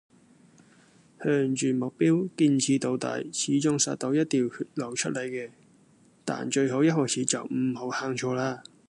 [1.21, 5.51] 向住目標堅持到底，始終殺到一條血路出黎嘅，
[6.25, 8.63] 但最好一開始就唔好行錯啦